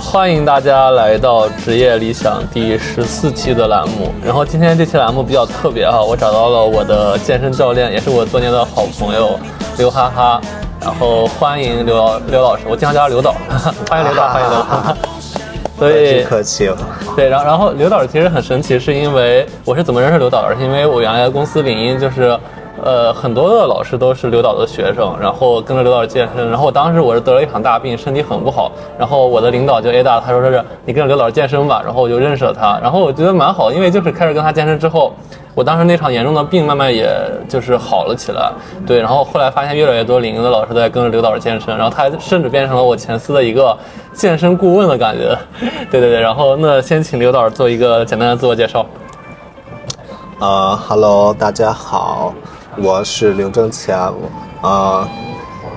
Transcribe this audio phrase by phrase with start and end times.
[0.00, 4.10] 欢迎大家来到职业理想第十四期的栏目。
[4.24, 9.38] 然后今天这期栏目比较特别哈，我找到了我的健身教练，也是我多年的好朋友
[9.76, 10.40] 刘哈哈。
[10.80, 13.34] 然后欢迎刘刘老师，我经常叫他刘导，
[13.90, 14.96] 欢迎刘导，欢迎刘导。
[15.78, 16.76] 所以客气了。
[17.14, 20.56] 对，然后然后刘导其实很神奇，是因为我是怎么认识刘导的？
[20.56, 22.38] 是因为我原来的公司领英就是。
[22.82, 26.48] 呃，很多的老师都是刘导的学生，然后跟着刘导健身。
[26.48, 28.70] 然后我当时我是得了一场大病，身体很不好。
[28.98, 31.82] 然后我的领导就 A 大，他说是你跟着刘导健身吧。
[31.84, 32.78] 然后我就认识了他。
[32.80, 35.12] 然后我觉得蛮好，因为就是开始跟他健身之后，
[35.54, 37.10] 我当时那场严重的病慢慢也
[37.48, 38.50] 就是好了起来。
[38.86, 43.76] 对，然后后来发现越来越多领英的老师都在跟着刘导健身，然后他甚至变成了我前司的一个
[44.12, 45.36] 健身顾问的感觉。
[45.90, 48.86] 对对对，然后那先请刘导做一个简单的自我介绍。
[50.38, 52.32] 呃哈喽，大家好。
[52.80, 54.14] 我是刘正强，
[54.62, 55.06] 呃，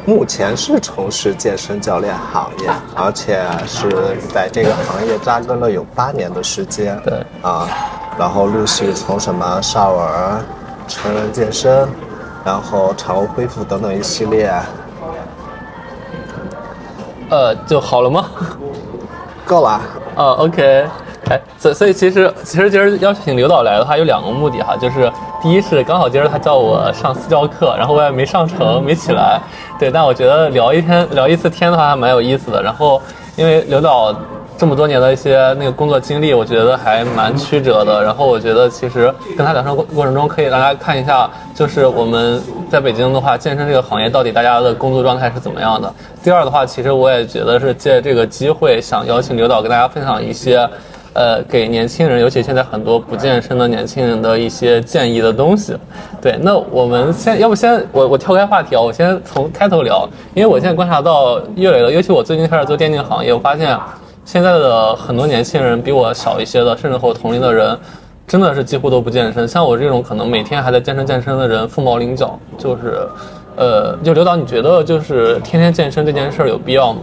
[0.05, 6.99] 目前是从事健身教练行业，而且是在这个行业扎根了有八年的时间。
[7.03, 7.67] 对，啊，
[8.20, 10.43] 然后陆续从什么少儿、
[10.87, 11.87] 成人健身，
[12.45, 14.54] 然后产后恢复等等一系列。
[17.29, 18.26] 呃，就好了吗？
[19.45, 19.81] 够了。
[20.15, 20.85] 哦，OK。
[21.29, 25.11] 哎，所所以其实其实今儿邀请刘导来的话有两个目的哈，就是
[25.41, 29.39] 第一是刚好今儿他叫我上私教课，然后我也没上成，没起来，
[29.79, 32.61] 对，但我觉得聊一天聊一次天的话还蛮有意思的。
[32.61, 33.01] 然后
[33.35, 34.15] 因为刘导
[34.55, 38.03] 这么多年的一些那个工作经历，我觉得还蛮曲折的。
[38.03, 42.39] 然后我觉得其实跟他聊天过过程中，可以让大家看一下，就是我们
[42.70, 45.91] 在北京的话，健身这个行业到底大家的工作状态是怎么样的。
[46.23, 50.70] 第二的话，其实我也觉得是借这个机会，想邀请刘导跟大家分享一些。
[51.13, 55.76] 呃，给年轻人，尤其现在很多不健身的年轻人的一些建议的东西。
[56.21, 63.77] 对，那我们先，要不先我我跳开话题啊，我先从开头聊，因为我现在观察到越来越，尤其我最近开始做电竞行业，我发现
[64.23, 67.78] 现在的很多年轻人比我小一些的，甚至和我同龄的人，
[68.25, 69.45] 真的是几乎都不健身。
[69.45, 72.39] 像我这种可能每天还在健身健身的人，凤毛麟角。
[72.57, 73.05] 就是，
[73.57, 77.01] 呃，就刘导，你觉得就是天天健身这件事儿有必要吗？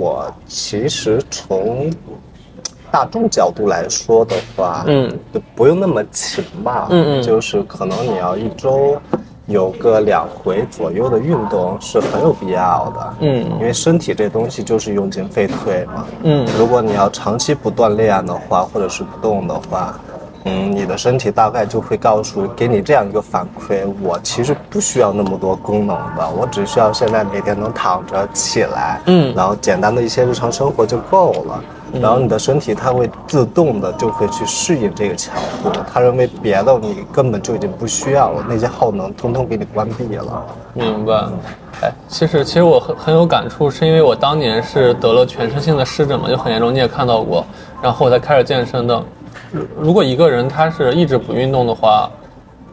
[0.00, 1.92] 我其实从
[2.90, 8.96] 大众角度来说的话，嗯，就不用那么勤吧，嗯嗯，就是可能你要一周
[9.46, 20.00] 有个两回左右的运动是很有必要的，嗯，因为身体这东西就是用进废退嘛，嗯，如果你要长期不锻炼的话，或者是不动的话。
[20.44, 31.62] 嗯，你的身体大概就会告诉给你这样一个反馈：我其实不需要那么多功能的，我只需要现在每天能躺着起来，嗯，然后简单的一些日常生活就够了。
[32.00, 40.46] 然后你的身体它会自动的就会去适应这个强度，他认为别的你根本就已经不需要了，那些耗能通通给你关闭了。
[40.72, 41.24] 明白。
[41.82, 47.44] 哎，其实其实我很很有感触，是因为我当年是得了全身性的湿疹嘛，就很严重，你也看到过，
[47.82, 49.02] 然后我才开始健身的。
[49.78, 52.10] 如果一个人他是一直不运动的话，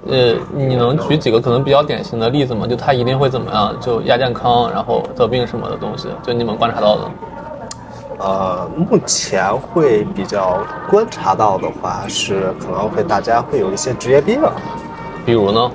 [0.07, 2.65] 呃，你能举几个可能比较典型的例子吗？
[2.67, 3.75] 就他一定会怎么样？
[3.79, 6.07] 就亚健康，然后得病什么的东西？
[6.23, 7.11] 就你们观察到的？
[8.19, 14.39] 呃，目前会比较观察到的话，是可能会大家会有一些职业病，
[15.25, 15.71] 比如呢？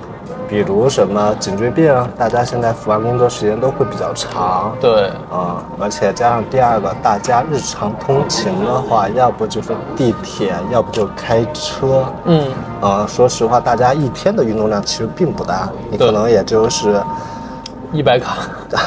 [0.53, 4.71] 比如什么颈椎病，大家现在伏案工作时间都会比较长。
[4.79, 12.05] 对，啊，而且加上第二个，大家日常通勤的话，要不就是地铁，要不就开车。
[12.25, 12.49] 嗯，
[12.81, 17.01] 呃，说实话，大家一天的运动量其实并不大，你可能也就是
[17.93, 18.37] 一百卡，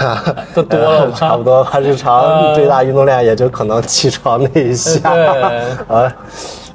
[0.54, 1.66] 都多了， 差不多。
[1.80, 5.10] 日常最大运动量也就可能起床那一下，
[5.88, 6.12] 啊。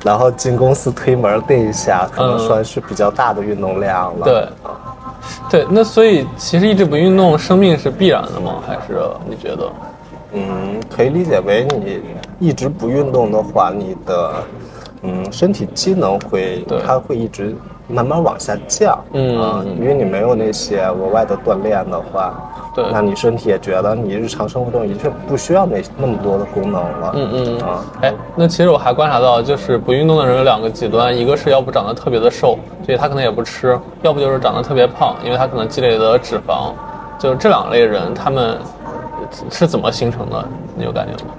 [0.04, 4.26] 然后进公司推门那一下，可能算是比较大的运动量了。
[4.26, 4.48] 对，
[5.62, 8.56] 对，那所以其实一直不运动，生命是必然的吗？
[8.66, 9.00] 还是
[9.30, 9.70] 你觉得？
[10.34, 12.02] 嗯，可以理解为你
[12.40, 14.34] 一直不运动的话，你的
[15.04, 17.56] 嗯身体机能会，它会一直。
[17.92, 22.34] 慢慢往下降，嗯，因为你没有那些额外的锻炼的话，
[22.74, 36.72] 对，那你身体也觉得你日常生活中的确不需要那那么多的功能了，嗯嗯啊，哎，那其实我还观察到，就是不运动的人有两个极端，一个是要不长得特别的瘦，所以他可能也不吃，要不就是长得特别胖，因为他可能积累的脂肪，
[37.20, 38.58] 就是这两类人他们
[39.50, 40.46] 是怎么形成的？
[40.76, 41.32] 你有感觉吗？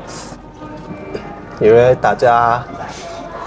[1.61, 2.63] 因为大家。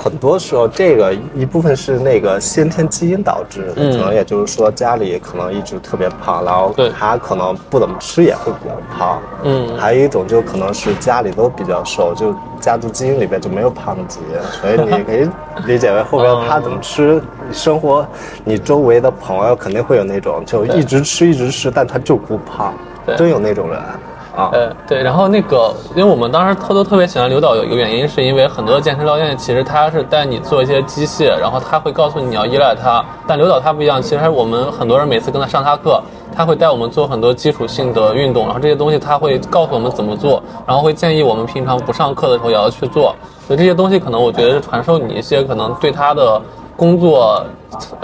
[0.06, 9.20] 很多时候，这个一部分是那个先天基因导致的，可能也就是说家里可能一直特别胖，然后他可能不怎么吃也会比较胖。
[9.42, 15.28] 嗯，还有一种就可能是家里都比较瘦，就家族基因里边就没有胖的基因，所以你可以
[15.66, 17.20] 理解为后边他怎么吃，
[17.52, 18.08] 生活
[18.44, 22.76] 你周围的朋友肯定会有那种就一直吃一直吃，但他就不胖。
[23.18, 23.82] 真有那种人。
[24.38, 36.02] 呃，对，然后那个，因为我们当时特都特别喜欢刘导，有一个原因是因为很多健身教练其实他是带你做一些机械，然后他会告诉你你要依赖他，但刘导他不一样，其实我们很多人每次跟他上他课，
[36.36, 43.16] 他会带我们做很多基础性的运动，然后这些东西他会告诉我们怎么做，然后会建议我们平常不上课的时候也要去做，
[43.48, 46.42] 所以这些东西可能我觉得是传授你一些可能对他的。
[46.76, 47.46] 工作，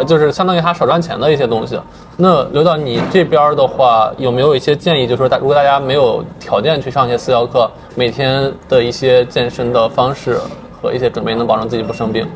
[0.08, 1.80] 就是相当于他少赚钱的一些东西。
[2.18, 5.06] 那刘导，你这边的话有没有一些建议？
[5.06, 10.40] 就是说，大如果大家没有条件去上一些私教课，每天的一些健身的方式
[10.82, 12.28] 和一些准备，能保证自己不生病？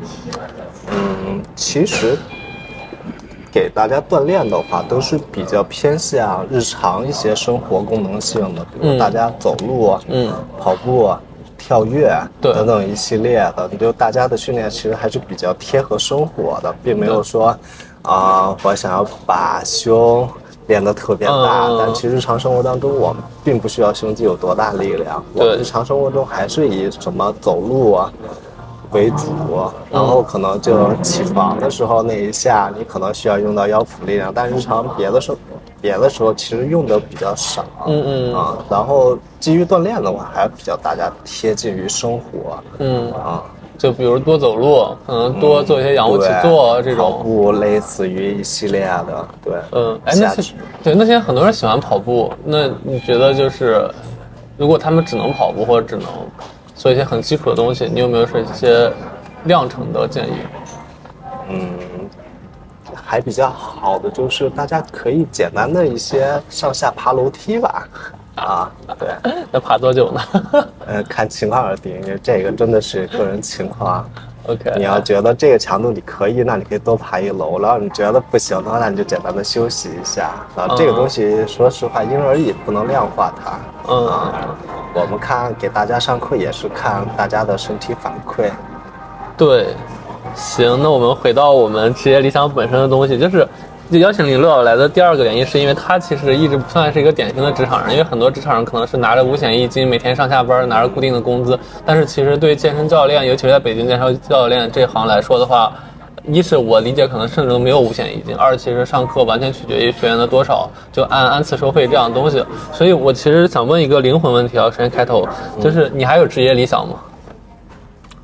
[0.90, 2.18] 嗯，其实
[3.50, 10.30] 给大家锻炼的话，都是比较偏向日常一些生活功能性的，比如大家走路、嗯，
[10.60, 11.10] 跑步。
[11.58, 17.56] 跳跃等等一系列的，就大家的训练其实还是比较贴合生活的，并没有说，
[18.02, 20.28] 啊，我想要把胸
[20.66, 28.12] 练得特别大，但其实日常生活当中我们并不需要胸肌有多大力量，我们日常生活中还是以什么走路啊
[28.92, 29.26] 为主，
[29.90, 35.38] 然后可能就起床的时候那一下，你可能需要用到腰腹力量，但日常别的时候。
[35.86, 38.34] 别的时候其实用的比较少，嗯嗯。
[38.34, 43.12] 啊，然后基于锻炼的话，还比较大家贴近于生活，嗯。
[43.12, 43.40] 啊，
[43.78, 53.88] 就比如多走路，可能多做一些仰卧起坐这种，跑步类似于一系列的，对，嗯，哎，那些对那些很多人喜欢跑步，那你觉得就是，
[54.56, 56.08] 如果他们只能跑步或者只能
[56.74, 58.90] 做一些很基础的东西，你有没有是一些
[59.44, 60.32] 量程的建议？
[61.50, 61.70] 嗯。
[63.08, 67.86] 还比较好的就是大家可以简单的一些上下爬楼梯吧，
[68.34, 68.68] 啊，
[68.98, 69.08] 对，
[69.52, 70.20] 要爬多久呢？
[70.86, 74.04] 呃，看情况而定，因为这个真的是个人情况。
[74.48, 80.30] OK，你要觉得这个强度你可以，那你可以多爬一楼；然后你觉得不行的话，那你就简单的休息一下。
[80.56, 83.58] 啊，这个东西说实话因人而异，不能量化它。
[83.88, 84.08] 嗯，
[84.94, 88.50] 我们看给大家上课也是看大家的身体反馈。
[89.36, 89.74] 对。
[90.36, 93.48] 行，那我们回到我们职业理想本身的东西，就是
[93.90, 105.72] 邀请李乐来的第二个原因，是因为他其实一直不算是一个典型的职场人，因为很多职场人可能是拿着五险一金，每天上下班拿着固定的工资，但是其实对健身教练，尤其是在北京健身教练这行来说的话，
[106.24, 115.26] 一是我理解可能甚至都没有五险一金，二其实上课完全取决于学员的多少，就按按次收费这样的东西，所以我其实想问一个灵魂问题啊，首先开头
[115.60, 116.94] 就是你还有职业理想吗？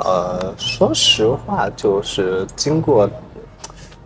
[0.05, 3.09] 呃，说实话，就是经过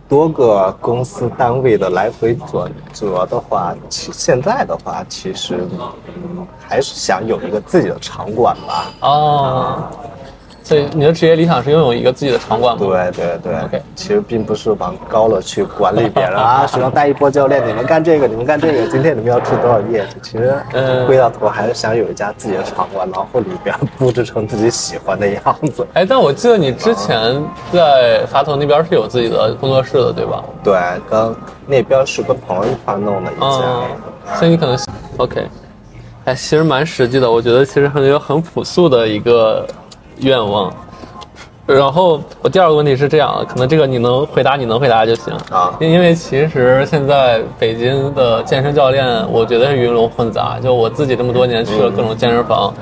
[0.07, 5.67] 多个公司单位的来回转折的话，其现在的话，其实，
[6.59, 8.91] 还是想有一个自己的场馆吧。
[9.01, 9.83] 哦。
[10.67, 12.85] 所以你的职业理想是拥有一个自己的场馆吗？
[12.85, 13.81] 对对对，OK。
[13.95, 20.17] 其实并不是往高了去管理别人啊，手上带一波教练，你们干这个，你们干这个，今天你们要出多少业绩？
[20.21, 20.53] 其实
[21.07, 25.41] 归到头还是想有一家自己的场馆，然后里边布置成自己喜欢的样
[25.73, 25.87] 子。
[25.93, 27.41] 哎，但我记得你之前
[27.71, 30.43] 在法头那边是有自己的工作室的，对吧？
[30.65, 30.75] 对，
[31.09, 31.33] 跟
[31.65, 34.35] 那边是跟朋友一块弄的一家。
[34.35, 34.77] 所以你可能
[35.15, 35.47] OK。
[36.25, 39.65] 哎，其实蛮实际的，我觉得其实很有很朴素的一个。
[40.19, 40.71] 愿望，
[41.65, 45.73] 然后我第二个问题是这样，可能这个你能回答，你能回答就行啊。
[45.79, 50.57] 因因为其实现在北京的健身教练，我觉得是鱼龙混杂。
[50.61, 52.73] 就我自己这么多年去了各种健身房，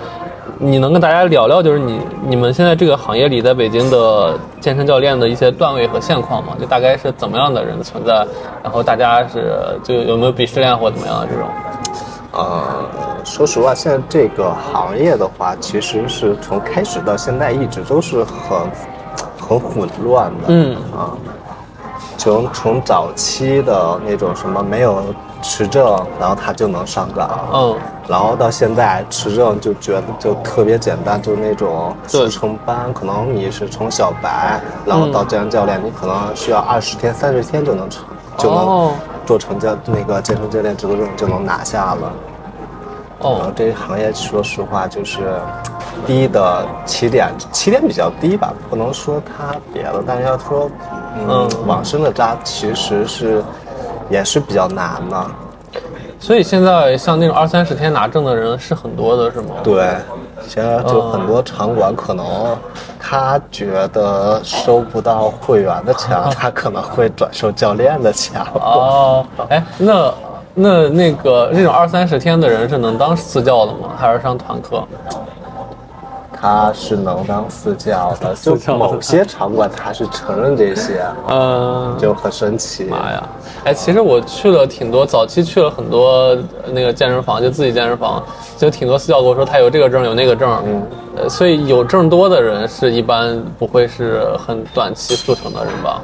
[0.59, 6.53] 你能跟大家聊聊，就是你你们现在这个行业里，在北京的健身教练的一些段位和现况吗？
[6.59, 8.25] 就大概是怎么样的人存在？
[8.63, 11.47] 然后大家是就有没有鄙视链或怎么样的这种？
[12.35, 12.85] 呃，
[13.23, 18.59] 说实话，现在这个行业的话，其实是从开始到现在一直都是很
[19.39, 20.43] 很混乱的。
[20.47, 21.15] 嗯啊，
[22.17, 25.01] 从从早期的那种什么没有
[25.41, 27.29] 持证，然后他就能上岗。
[27.53, 27.77] 嗯，
[28.07, 38.03] 然后到现在持证就觉得就特别简单，就是那种速成班，可能你是从小白，然后到健身教练，你可能需要二十天、三十天就能成，
[38.37, 38.91] 就能。
[39.25, 42.13] 做成教那个健身教练资格证就能拿下了。
[43.19, 45.21] 哦，这行业说实话就是
[46.05, 50.69] 低的起点，起点比较低吧，不能说它别的，但是要说
[51.27, 53.43] 嗯往深的扎，其实是
[54.09, 55.25] 也是比较难的。
[56.19, 59.55] 所以现在像那种二三十天拿证的人是很多的，是吗？
[59.63, 59.95] 对，
[60.47, 62.25] 现在就很多场馆可能
[63.07, 68.41] 他觉得收不到会员的钱，他可能会转收教练的钱。
[68.55, 70.13] 哦，哎，那
[70.55, 73.89] 那那个那种二三十天的人是能当私教的吗？
[73.95, 74.83] 还是上团课？
[76.45, 82.83] 他是能当私教的，就某些场馆他是承认这些，嗯，就很神奇。
[82.83, 83.23] 妈呀，
[83.63, 86.37] 哎，其实我去了挺多，早期去了很多
[86.71, 88.23] 那个健身房，就自己健身房，
[88.59, 90.83] 就挺多私教跟我说他有这个证，有那个证，嗯，
[91.17, 95.99] 呃，所以有证多的人是一般不会是很短期速成的人吧？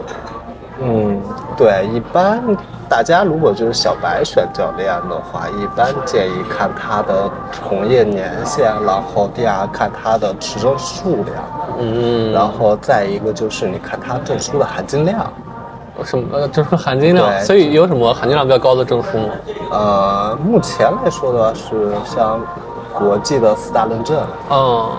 [0.81, 1.21] 嗯，
[1.55, 2.43] 对，一般。
[2.89, 11.35] 大家如果就是小白选教练的话，一般建议看他的从业年限，然后第二看他的持证数量，
[11.79, 15.25] 嗯，然后再一个就是你看他证书的含金量，
[16.03, 17.39] 什么呃证书含金量？
[17.45, 19.29] 所以有什么含金量比较高的证书吗？
[19.71, 22.41] 呃，目前来说的是像
[22.99, 24.89] 国际的四大认证，嗯。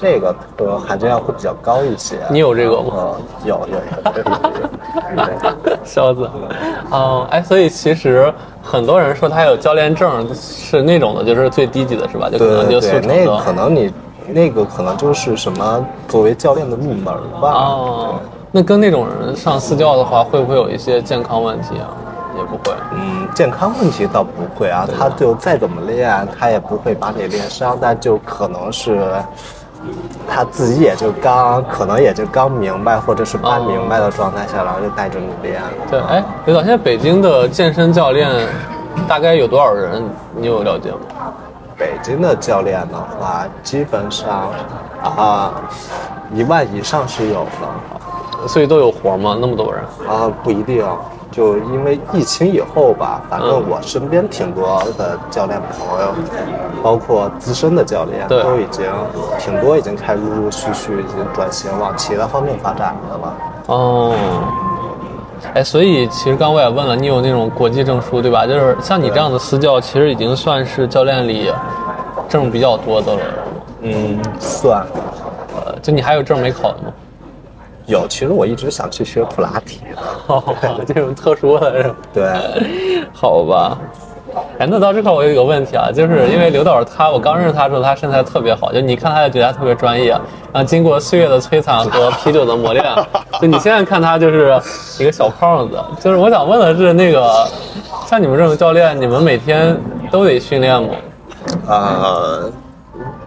[0.00, 2.16] 这个呃含金量会比较高一些。
[2.30, 3.16] 你有这个吗？
[3.44, 3.80] 有有有。
[5.84, 6.30] 肖子，
[6.90, 12.30] 嗯，哎，所以其实很多人说他有教练证是那种的，就是最低级的，是吧？
[12.30, 13.14] 就可能就速成的。
[13.14, 13.92] 那可能你
[14.28, 17.04] 那个可能就是什么作为教练的入门
[17.40, 17.50] 吧。
[17.52, 18.14] 哦。
[18.50, 21.92] 那跟那种人上私教的话，会不会有一些健康问题啊？
[22.38, 22.74] 也不会。
[22.92, 24.88] 嗯，健康问题倒不会啊。
[24.98, 29.12] 他就再怎么练，他也不会把你练伤，但就可能是。
[30.28, 35.60] 他自己也就刚，可能也就刚明白，或者是半明白的状态下，然后就带着你练。
[35.90, 38.30] 对，哎，刘导，现在北京的健身教练
[39.08, 40.02] 大概有多少人？
[40.36, 41.32] 你有了解吗？
[41.76, 44.50] 北京的教练的话，基本上
[45.02, 45.52] 啊，
[46.34, 47.99] 一万以上是有的。
[48.46, 49.36] 所以都有活吗？
[49.40, 49.82] 那么多人？
[50.08, 50.84] 啊，不一定。
[51.32, 56.12] 就因为疫情以后吧，反正我身边挺多的教练朋友，
[56.82, 58.84] 包括资深的教练，都已经
[59.38, 63.36] 挺多，已经开始陆陆续续已经转型往其他方面发展的了。
[63.66, 64.12] 哦，
[65.54, 68.44] 哎，所以其实刚我也问了，你有那种国际证书对吧？
[68.44, 71.52] 就是像你这样的私教，其实已经算是教练里
[72.28, 73.20] 证比较多的了。
[73.82, 74.84] 嗯，算。
[75.54, 76.92] 呃，就你还有证没考的吗？
[77.90, 82.24] 有，其实我一直想去学普拉提的， 这种特殊的，是对，
[83.12, 83.76] 好吧。
[84.60, 90.10] 哎，那到这块我有一个问题啊，就是因为刘导他，我刚认识他的时候，他身材特别好，就你看他就觉得他特别专业。
[90.52, 92.84] 然后经过岁月的摧残和 啤酒的磨练，
[93.40, 94.56] 就你现在看他就是
[95.00, 95.76] 一个小胖子。
[96.00, 97.44] 就是我想问的是，那个
[98.06, 99.76] 像你们这种教练，你们每天
[100.12, 100.88] 都得训练吗？
[101.66, 102.38] 啊。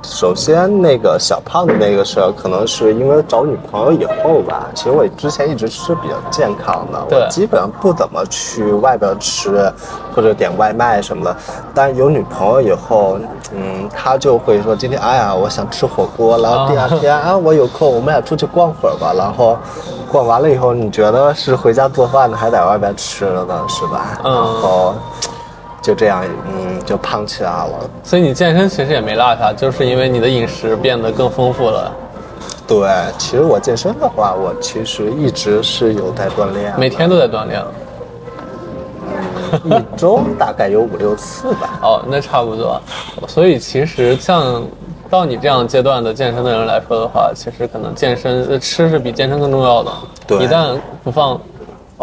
[0.04, 4.68] 首先，那个小胖的那个事儿，可能是因为找女朋友以后吧。
[4.76, 9.72] 其实我之前一直是比较健康的，我基本上不怎么去外边吃，
[10.14, 11.36] 或者点外卖什么的。
[11.74, 13.18] 但有女朋友以后，
[13.56, 16.38] 嗯，她就会说今天，哎呀，我想吃火锅。
[16.38, 19.14] 然后第二天啊，我有空，我们俩出去逛会儿吧。
[19.18, 19.58] 然后
[20.12, 24.20] 逛完了以后，你觉得是回家做饭呢，还在外边吃了呢，是吧？
[24.24, 24.94] 然后。
[25.84, 27.90] 就这样，嗯，就胖起来了。
[28.04, 31.92] 所以你健身其实也没落下，就是因为你的饮食变得更丰富了。
[32.66, 37.62] 对，其实我健身的话，我其实一直是有在锻炼，每天都在锻炼。
[39.66, 41.80] 一周大概有五六次吧。
[41.84, 42.82] 哦，那差不多。
[43.28, 44.64] 所以其实像
[45.10, 49.92] 到你这样阶段的健身的人来说的话，其实可能健身吃是比健身更重要的。
[50.26, 51.40] 对，一旦不放。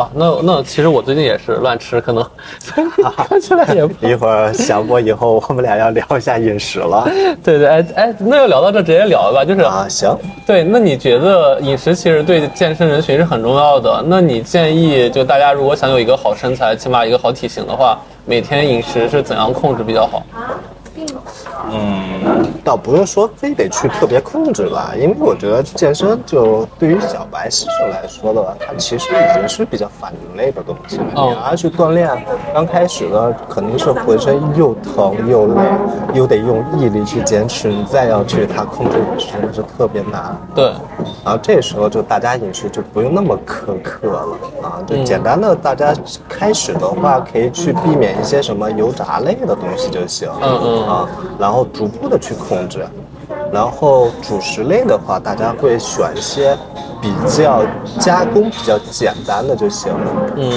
[0.01, 2.25] 哇，那那其实我最近也是乱吃，可能
[3.29, 7.07] 看起来也一会儿想过以后我们俩要聊一下饮食了。
[7.45, 10.11] 对对，哎哎，那要聊到这直接聊吧，就是啊行。
[10.47, 14.03] 对，那你觉得饮食其实对健身人群是很重要的？
[14.07, 20.23] 那你建议就大家如果想有一个好身材，起码一个好体型的话，每天饮食是怎样控制比较好？
[21.73, 31.05] 嗯，倒不是说非得去特别控制吧，因为我觉得健身就对于小白新手来说的话，它其实已经是比较反人类的东西了。
[31.15, 32.11] 你要去锻炼，
[32.53, 35.63] 刚开始的肯定是浑身又疼又累，
[36.15, 40.37] 又得用毅力去坚持，你再要去它控制饮食是特别难。
[40.55, 40.73] 对，
[41.25, 45.95] 然后这时候就大家饮食就不用那么苛刻了啊，就简单的大家
[46.29, 50.29] 开始的话可以去避免一些什么油炸类的东西就行。
[50.43, 51.09] 嗯嗯啊，
[51.39, 51.60] 然后。
[51.65, 52.87] 逐步的去控制，
[53.53, 56.57] 然后主食类的话，大家会选一些
[57.01, 57.63] 比较
[57.99, 60.11] 加工比较简单的就行了。
[60.37, 60.53] 嗯，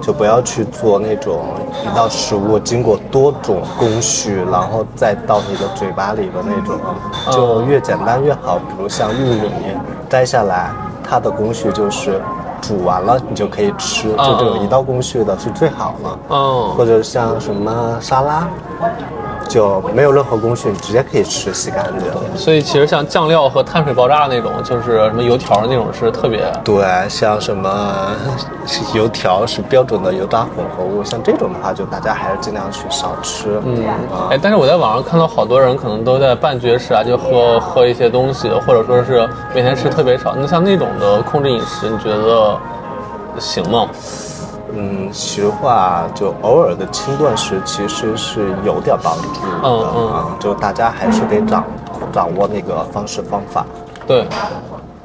[0.00, 1.40] 就不要去做那种
[1.84, 6.78] 一道食物经过多种工序，然后再到你的嘴巴里的那种，
[7.30, 8.56] 就越简单越好。
[8.56, 9.50] 比如像玉米
[10.08, 10.70] 摘下来，
[11.02, 12.20] 它的工序就是
[12.62, 16.34] 煮完了你就可以吃，就这种一道工序的是最好的。
[16.34, 18.48] 哦，或者像什么沙拉。
[19.50, 22.38] 就没有任何工序，你直接可以吃，洗干净。
[22.38, 28.12] 所以其实像酱料和碳水爆炸那种，就是什么油条那种是特别对，像什么
[28.94, 33.60] 油条是标准的油炸混合物，像这种的话，就大家还是尽量去少吃。
[33.64, 33.84] 嗯，
[34.30, 40.32] 哎，但是我在网上看到好多人可能都在半绝食啊，就喝喝一些东西，或者说是每天吃特别少。
[40.36, 42.56] 那像那种的控制饮食，你觉得
[43.40, 43.88] 行吗？
[44.74, 50.36] 嗯，实话，就偶尔的轻断食其实是有点帮助的啊。
[50.38, 51.64] 就大家还是得掌
[52.12, 53.64] 掌握那个方式方法。
[54.06, 54.26] 对。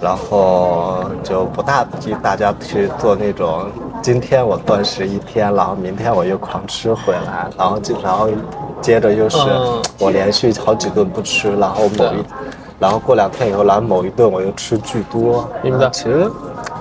[0.02, 3.66] 然后就不大提大家去做那种，
[4.02, 8.28] 今天我断食一天，然后明天我又狂吃回来，然后就然后
[8.82, 9.38] 接着又是
[9.98, 12.24] 我连续好几顿不吃，然后某一，
[12.78, 15.50] 然后过两天以后，然后某一顿我又吃巨多。
[15.64, 15.90] 明白。
[15.90, 16.30] 其实。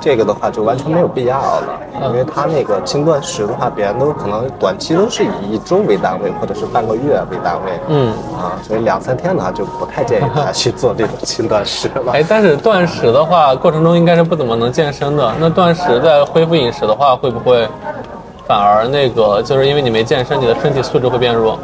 [0.05, 12.13] 这个的话就完全没有必要了，因为他那个轻断食的话，别人都可能短期都是以一周为单位，或者是半个月为单位，嗯啊，所以两三天的话就不太建议大家去做这种轻断食了。
[12.13, 15.33] 哎，但是断食的话，过程中应该是不怎么能健身的。
[15.41, 17.67] 那断食在恢复饮食的话，会不会
[18.47, 21.59] 反而那个就是因为你没健身，你的身体素质会变弱？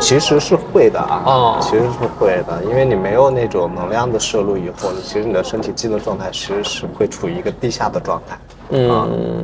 [0.00, 8.38] 其实是会的啊，其实是会的，因为你没有那种能量的摄入以后，其实你的身体机能状态其实是会处于一个低下的状态。
[8.70, 9.42] 嗯，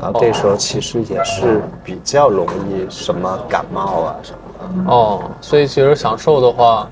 [0.00, 4.92] 然后这时候其实也是比较容易什么感冒啊什么的。
[4.92, 6.88] 哦，所以其实想瘦的话，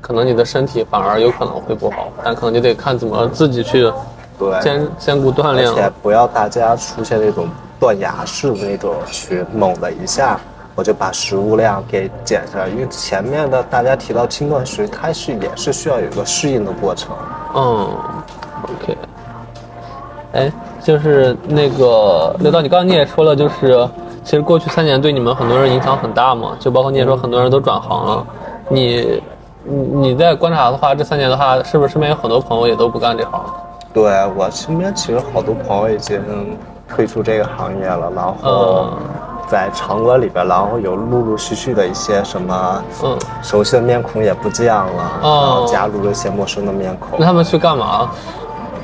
[0.00, 3.92] 可能你的身体反而有可能会不好，但可能你得看怎么自己去
[4.38, 7.48] 对兼兼顾锻炼，而且不要大家出现那种
[7.80, 10.40] 断崖式的那种去猛的一下。
[10.76, 17.14] 我就把食物量给减下来，因为前面的大家提到轻断食，它是也是需要有一个适应的过程。
[17.54, 17.88] 嗯
[18.64, 18.98] ，OK。
[20.32, 20.52] 哎，
[20.82, 23.88] 就是那个刘导，你刚刚你也说了，就是
[24.24, 28.26] 其实过去三年对你们很多人影响很大嘛，就包括你也说很多人都转行了。
[28.68, 29.22] 你
[29.62, 29.76] 你
[30.10, 33.40] 你在观察的话，这三年的话，是不是身边有很多朋友也都不干这行？
[33.92, 34.02] 对
[34.36, 36.20] 我身边其实好多朋友已经
[36.88, 38.88] 退出这个行业了，然后。
[39.48, 47.18] 在场馆里边，然后有陆陆续续的一些什么，嗯，熟悉的面孔也不见了，然后加入了一些陌生的面孔。
[47.18, 48.10] 那他们去干嘛？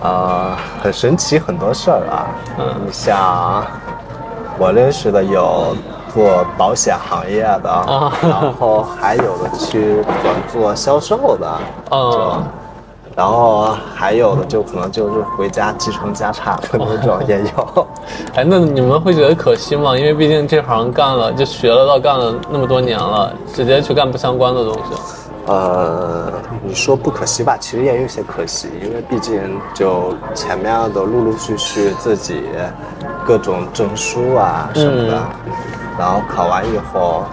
[0.03, 2.27] 啊，很神奇，很多事儿啊。
[2.59, 3.65] 嗯，你像
[4.59, 5.77] 我认识的有
[6.15, 7.85] 做保险行业的，
[8.23, 11.59] 然后还有的去转做销售的，
[11.91, 12.43] 嗯。
[13.21, 17.87] 然后还有的就可能就是回家继承家产的那种也有，
[18.35, 19.95] 哎，那你们会觉得可惜吗？
[19.95, 24.81] 因为毕竟这行干了就学了到干了那么多年了，直接去干不相关的东西。
[25.45, 26.33] 呃，
[26.65, 27.59] 你说不可惜吧？
[27.61, 32.45] 其实也有些可惜，因为毕竟就前面的陆陆续续自己
[33.27, 35.23] 各种证书啊什么的，
[35.99, 37.25] 然后考完以后，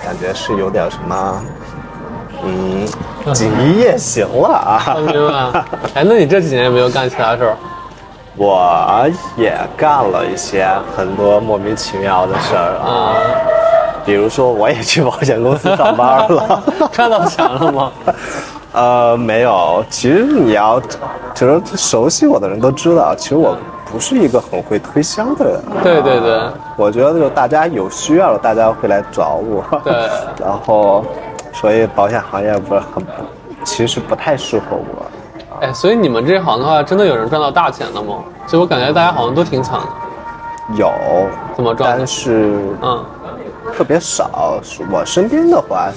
[0.00, 1.42] 感觉是有点什么。
[2.44, 2.86] 嗯，
[3.32, 4.96] 锦衣夜行了啊！
[4.98, 5.64] 明白。
[5.94, 7.56] 哎，那你这几年有没有干其他事儿？
[8.36, 13.14] 我也干了一些很多莫名其妙的事儿啊，
[14.04, 17.92] 比如说我也去保险公司上班了， 赚到钱了吗？
[18.74, 19.84] 呃，没有。
[19.88, 20.80] 其实你要，
[21.32, 25.60] 其实熟悉我的人都知道，其实我不是一个很会推销的人。
[25.80, 26.40] 对对对，
[26.76, 29.62] 我觉得就大家有需要了，大家会来找我。
[29.84, 29.92] 对，
[30.44, 31.04] 然后。
[31.54, 33.02] 所以保险行业不是很，
[33.64, 35.06] 其实不太适合我。
[35.60, 38.16] 哎，所以你们这行的话，真的有人赚到大钱的吗？
[38.46, 39.86] 就我感觉大家好像都挺惨的。
[40.76, 40.92] 有，
[41.56, 41.96] 怎么赚？
[41.96, 43.04] 但是嗯，
[43.72, 44.58] 特别少。
[44.90, 45.90] 我身边的话，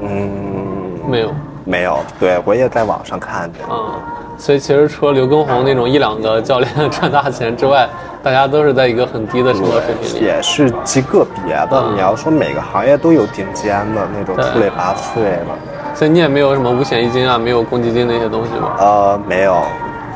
[0.00, 1.34] 嗯，没有，
[1.64, 1.98] 没有。
[2.18, 3.58] 对我也在网上看的。
[3.70, 3.92] 嗯。
[4.38, 7.88] 所以其实除了刘畊宏那种一两个教练赚大钱之外，
[8.26, 10.24] 大家都是在一个很低的生活水平里。
[10.24, 11.84] 也是极个别的。
[11.94, 15.46] 你要说每个行业都有顶尖的那种出类拔萃的。
[15.94, 18.74] 所以你也没有什么五险一金啊，没有公积金那些东西吗？
[18.80, 19.62] 呃，没有。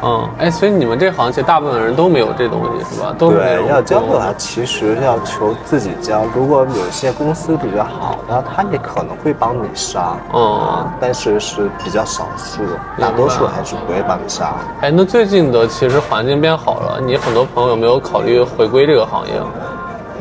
[0.02, 3.14] 嗯，哎，所以你们这行其实大部分人都没有这东西，是吧？
[3.18, 6.22] 都对，要交的话，其实要求自己交。
[6.34, 10.16] 如果有一些公司比较好的，他也可能会帮你杀。
[10.32, 12.62] 嗯，但是是比较少数，
[12.98, 14.54] 大多数还是不会帮你杀。
[14.80, 19.32] 哎，那最近的其实环境变好了，你很多朋友有没有考虑回归这个行业？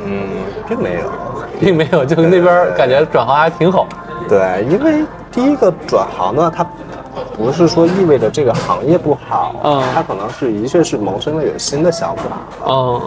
[0.06, 0.28] 嗯，
[0.68, 1.12] 并没有，
[1.60, 3.88] 并没有，就那边感觉转行还挺好。
[4.28, 6.66] 对，因为第一个转行呢，它。
[7.40, 12.24] 不是说意味着这个行业不好，嗯，他可能是的确是萌生了有新的想法，
[12.68, 13.02] 嗯，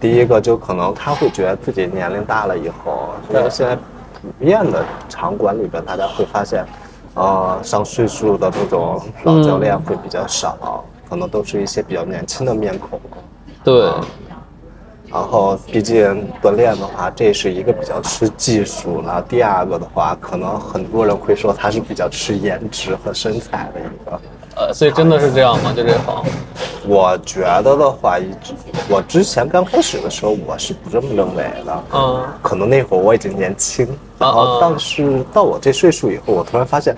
[0.00, 6.66] 第一个就可能他会觉得自己年龄大了以后，因为现在普遍的场馆里边，大家会发现，
[7.14, 13.00] 呃，上岁数的这种老教练会比较少，可能都是一些比较年轻的面孔，
[13.62, 13.88] 对，
[15.12, 24.20] 然后毕竟锻炼的话，这是一个比较吃技术然后第二个的话，可能很多人会说它是比较吃颜值和身材的一个。
[24.56, 25.72] 呃，所以真的是这样吗？
[25.74, 26.24] 就这行？
[26.86, 28.52] 我觉得的话，一直
[28.88, 31.84] 我之前刚开始的时候，我是不这么认为的。
[31.92, 32.24] 嗯。
[32.42, 33.86] 可能那会儿我已经年轻，
[34.18, 36.94] 然后但是到我这岁数以后，我突然发现。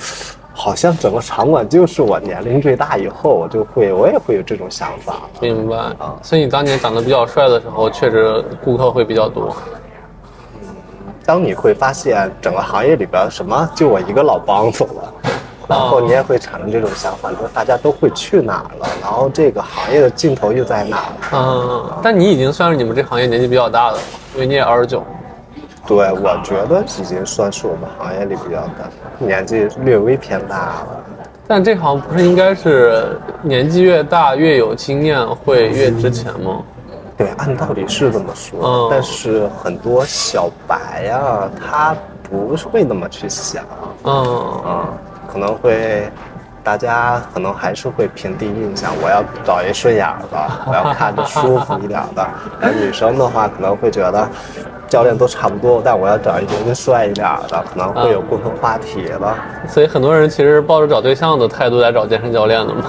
[0.55, 5.23] 好像整个场馆就是我年龄最大以后，我就会我也会有这种想法。
[5.41, 9.55] 明白啊，所以你当年长得比较帅的时候，确实顾客会比较多。
[10.61, 10.69] 嗯，
[11.25, 15.15] 当你会发现整个行业里边什么就我一个老帮手了，
[15.67, 21.13] 然后你也会产生这种想法，说大家都会去哪儿了，然后这个行业的尽头又在哪儿？
[21.33, 24.03] 嗯，但你已经算是你们这行业年纪比较大的了，
[24.35, 25.03] 因为你也二十九。
[25.87, 31.05] 对，我觉得已经算是我们行业里比较大，年纪略微偏大了。
[31.47, 36.63] 但这行不是应该是年纪越大越有经验会越值钱吗？
[37.17, 38.89] 对，按道理是这么说。
[38.91, 43.65] 但是很多小白呀，他不会那么去想。
[44.05, 44.87] 嗯嗯，
[45.31, 46.09] 可能会，
[46.63, 52.27] 大家可能还是会凭第一印象，我要找一顺眼的， 我要看着舒服一点的。
[52.61, 54.29] 而女生的话，可能会觉得。
[54.89, 59.35] 教练都差不多，但我要找一个更帅一点的，可能会有共同话题了。
[59.67, 62.85] 所以很多人其实抱着找对象的态度来找健身教练的嘛。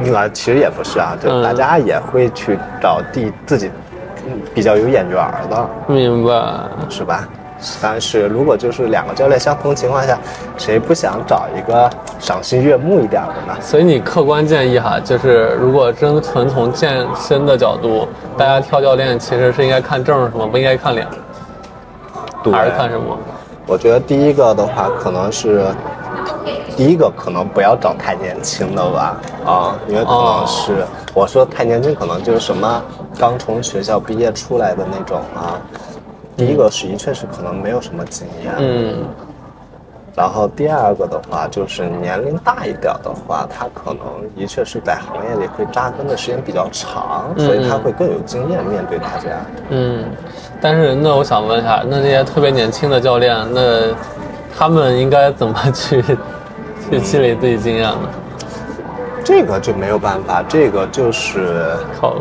[0.00, 3.70] 那其实也不是啊，就大家也会去找第自己
[4.52, 5.70] 比较有眼缘的。
[5.86, 6.32] 明白，
[6.88, 7.22] 是吧？
[7.80, 10.18] 但是如果就是两个教练相同情况下，
[10.58, 11.88] 谁不想找一个
[12.22, 13.60] 赏心悦目一点的呢？
[13.60, 18.06] 所以你客观建议哈，就是如果真纯从健身的角度，
[18.38, 20.46] 大家挑教练其实是应该看证是吗？
[20.46, 21.04] 不应该看脸，
[22.52, 23.18] 还是看什么？
[23.66, 25.66] 我觉得第一个的话，可能是
[26.76, 32.82] 第一个可能不要找太年轻的吧，啊，因为可能是我说太年轻，可能就是什么
[33.18, 35.58] 刚从学校毕业出来的那种啊。
[36.36, 38.94] 第一个是的确是可能没有什么经验，嗯，
[40.14, 44.04] 然后第二个的话就是年龄大一点的话，他可能
[44.36, 49.30] 的确是在行业里会扎根的时间比较长，所以他会更有经验面对大家。
[49.70, 50.04] 嗯，
[50.60, 53.94] 但是那我想问一下，那那些特别年轻的教练，那
[54.54, 56.02] 他们应该怎么去
[56.90, 58.08] 去积累自己经验呢？
[59.24, 62.16] 这个就没有办法，这个就是靠。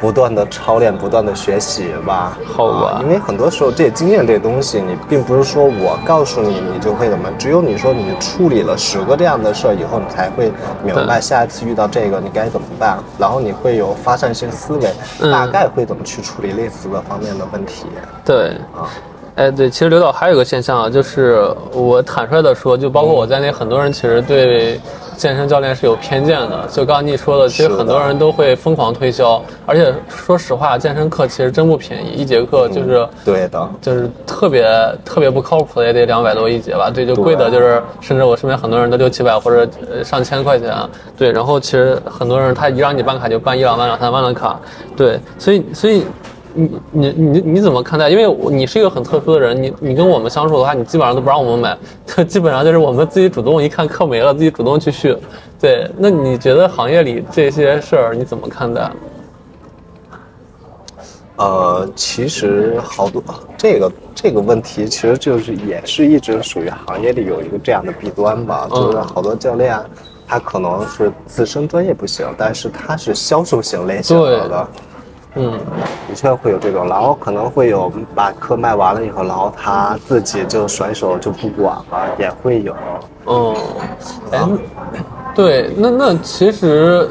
[0.00, 2.38] 不断的操练，不断的学习吧。
[2.46, 3.00] 好吧。
[3.02, 7.30] 因为很多时候，这经验这东西，你并不是说我告诉你，你就会怎么。
[7.38, 10.50] 只有你说你处理了十个这样的事儿以后，你才会
[10.82, 12.98] 明白下一次遇到这个你该怎么办。
[13.18, 14.90] 然后你会有发散性思维，
[15.30, 17.86] 大概会怎么去处理类似的方面的问题。
[18.24, 18.56] 对。
[18.74, 18.88] 啊。
[19.36, 24.78] 哎，对，其实刘导还有个现象啊，就是我坦率的说，就包括我在内，很多人其实对
[25.20, 26.66] 健身教练是有偏见的。
[26.72, 34.66] 就刚刚你说的，其实很多人都会疯狂推销，而且说实话，健身课其实真不便宜，一节课就是对的，就是特别
[35.04, 36.88] 特别不靠谱的也得两百多一节吧。
[36.88, 39.70] 对，就贵的就是甚至我身边很多人都六七百或者
[40.02, 40.74] 上千块钱。
[41.18, 44.58] 对，然后其实很多人他一让你办卡就办一两万两三万的卡。
[44.96, 46.06] 对，所以所以。
[46.54, 48.08] 你你你你怎么看待？
[48.08, 55.16] 因为你是一个很特殊的人，你你跟我们相处的话，你基本上都不让我们买，基本上就是我们自己主动一看课没了，自己主动去续。
[55.60, 58.90] 对，那你觉得行业里这些事儿你怎么看待？
[61.36, 63.22] 呃，其实好多
[63.56, 69.78] 这个这个问题，其实就是也是一直属于行业里有一个这样的弊端吧，就是好多教练
[70.26, 74.68] 他可能是自身专业不行，但是他是销售型类型的。
[75.36, 75.52] 嗯，
[76.08, 81.84] 的确会有这种，然后可能会有把课卖完了以后，然后他自己就甩手就不管了，
[82.18, 82.74] 也会有。
[83.26, 83.54] 嗯，
[84.32, 84.40] 哎，
[85.34, 87.08] 对，那那其实，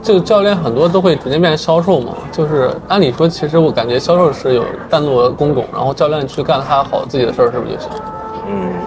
[0.00, 7.90] 这个教练很多都会直接变成销售嘛，就是按理说，其实我感觉销售是有单独的工种，然后教练去干他好自己的事儿，是不是就行？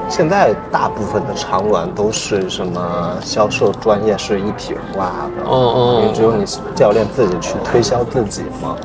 [0.03, 6.43] 嗯，现在大部分的场馆都是什么销售专业是一体化的，嗯嗯，因为只有你
[6.75, 8.75] 教练自己去推销自己嘛。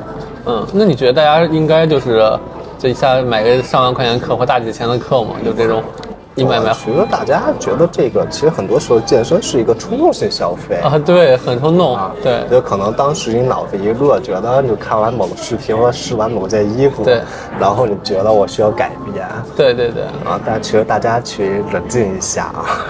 [0.45, 2.23] 嗯，那你觉得大家应该就是
[2.77, 5.35] 这一下买个上万块钱课或大几千的课吗？
[5.43, 5.83] 就这种？
[6.43, 10.75] 我觉得大家觉得这个，其实很多时候健身是一个冲动性消费。
[10.77, 17.21] 啊，对，很冲动啊，对，就可能当时你脑子一热，觉得你看完某个视频或试完某件衣服，对，
[17.59, 19.25] 然后你觉得我需要改变，
[19.55, 22.85] 对对对，啊，但其实大家去冷静一下啊。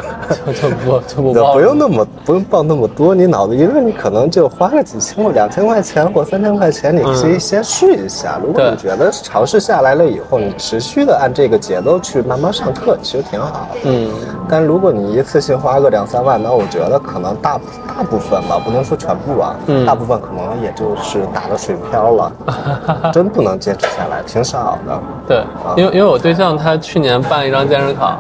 [0.45, 8.39] 就 就不就不报，不用那么不用报那么多，你脑子一热，你可能就花个几千或两千块钱或三千块钱，你可以先试一下。
[8.45, 13.67] 如果你觉得尝试下来了以后，你持续的按这个节奏去慢慢上课，其实挺好。
[13.83, 14.09] 嗯，
[14.47, 22.31] 但如果你一次性花个两三万，那我觉得可能大大部分吧，不能说全部啊，大部分可能也就是打了水漂了，
[23.13, 24.99] 真不能坚持下来，挺少的。
[25.27, 25.43] 对，
[25.75, 28.17] 因为因为我对象他去年办了一张健身卡。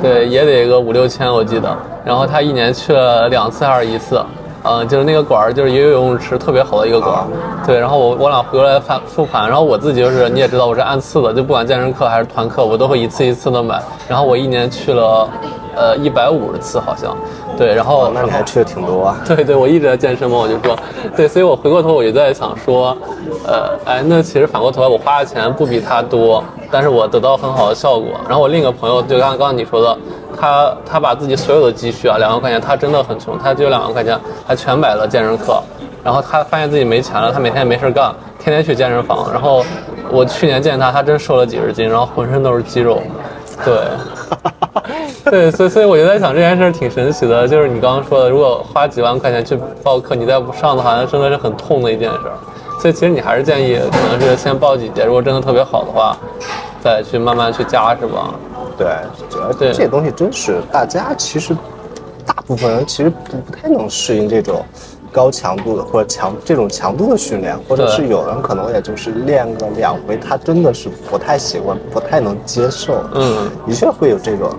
[0.00, 1.68] 对，也得个五六千，我记得。
[2.02, 4.18] 然后他一年去了两次还是一次，
[4.64, 7.26] 嗯，就是那个馆儿，就是也有游泳池特别好的一个馆儿。
[7.66, 13.82] 对，然后我我俩回来复复盘，然后我自己就是你也知道我是按次的，就不管健身课还是团课，我都会一次一次的买。
[14.08, 15.28] 然后我一年去了，
[15.76, 17.16] 呃，一百五十次好像。
[17.56, 19.16] 对，然后那你还吃的挺多啊。
[19.28, 20.76] 对对，我一直在健身嘛，我就说，
[21.16, 22.96] 对，所以我回过头我就在想说，
[23.46, 26.42] 呃，哎，那其实反过头来我花的钱不比他多。
[26.70, 28.08] 但是我得到很好的效果。
[28.26, 29.98] 然后我另一个朋友，就刚刚刚你说的，
[30.40, 35.62] 他他把自己所有的积蓄啊，两万块钱，他真的很穷，他只有两万块钱，他全买了健身课。
[36.02, 39.30] 然后他发现自己没钱了，他每天也没事干，天天去健身房。
[39.30, 39.62] 然后
[40.10, 43.02] 我去年见他，他真瘦了几十斤，然后浑身都是肌肉。
[43.62, 43.74] 对，
[45.30, 52.18] 对，所以所以我就在想这件事挺神奇的，就是你刚刚说的，如果花几万块钱去报课，你再不上的话，那真的是很痛的一件事。
[52.80, 56.16] 所以其实你还是建议，可能是先报几节，如果真的特别好的话，
[56.82, 58.34] 再去慢慢去加，是吧？
[58.76, 58.88] 对，
[59.30, 61.54] 主要这些东西真是大家其实
[62.26, 64.64] 大部分人其实不不太能适应这种
[65.12, 72.94] 高强度的或者强这种强度的训练，或者是有人可能也就是练个两回，他真的是不太喜欢，不太能接受。
[73.14, 74.50] 嗯，的确会有这种，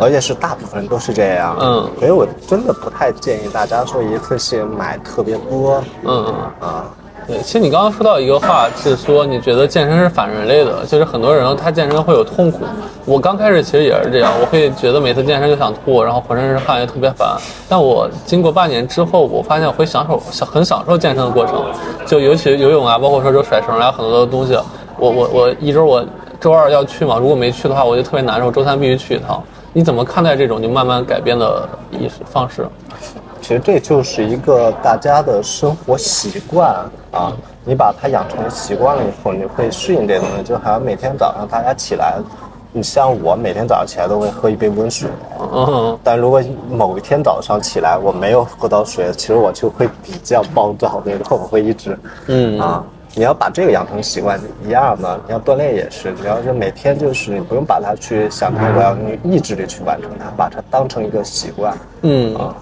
[0.00, 1.56] 而且是大部分人都是这样。
[1.60, 5.82] 嗯，所以我真的不太建议大家说一次性买特别多。
[6.04, 6.34] 嗯嗯
[6.68, 6.84] 啊。
[7.24, 12.64] 对，其实你刚刚说到一个话，是说你觉得健身是反人类的，就是很多人他健身会有痛苦。
[13.04, 17.28] 我刚开始其实也是这样，我会觉得每次健身就想吐，然后浑身是汗，也特别烦。
[17.68, 21.64] 但我经过半年之后，我发现我会享受，很享受健身的过程。
[22.04, 24.58] 就尤其游泳啊，包括说这甩绳啊，很多的东西，
[24.98, 26.04] 我我我一周我
[26.40, 28.50] 周二要去嘛，如果没去的话，我就特别难受。
[28.50, 29.40] 周三必须去一趟。
[29.72, 32.66] 你怎么看待这种就慢慢改变的意识方式？
[33.40, 36.70] 其实这就是一个大家的生活习惯
[37.10, 37.32] 啊，
[37.64, 40.42] 你把它养成习惯了以后，你会适应这东西。
[40.44, 42.18] 就好像每天早上大家起来，
[42.70, 45.10] 你像我每天早上起来都会喝一杯温水，
[45.52, 62.56] 嗯，但如果某一天早上起来我没有喝到水，其实我就会比较暴躁那种，我会一直，嗯啊，你要把这个养成习惯一样的，你要锻炼也是，你要是每天就是你不用把它去想它，我要用意志力去完成它，把它当成一个习惯，嗯啊。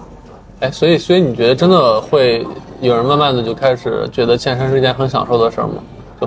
[0.59, 2.45] 哎，所以，所以你觉得真的会
[2.81, 5.75] 有人慢慢的就开始觉得健身是一件很享受的事儿吗？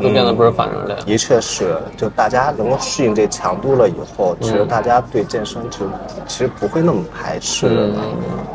[0.01, 0.95] 就会变得不是反人类？
[1.07, 5.87] 的确是，就大家能够适应这强度了以后，其实大家对健身就
[6.27, 7.97] 其实不会那么排斥了。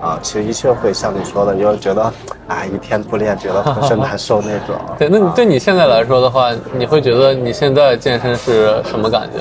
[0.01, 2.03] 啊，其实的确会像你说的，就觉得
[2.47, 4.75] 啊，一天不练觉得浑身难受那种。
[4.99, 9.39] 对，那你对你现在来说的话，你会觉得你现在健身是什么感觉？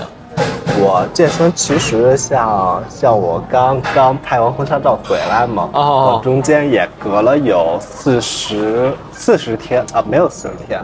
[0.81, 10.81] 我健身其实像像我刚刚拍完婚纱照回来嘛，哦，中间也隔了有四十四十天啊，没有四十天，